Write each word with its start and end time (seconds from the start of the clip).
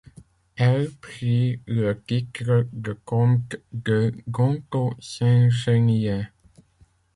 Elle 0.55 0.89
prit 0.99 1.61
le 1.67 1.93
titre 1.93 2.65
de 2.73 2.93
comte 3.05 3.57
de 3.71 4.11
Gontaut 4.29 4.95
Saint-Genièz. 4.99 6.25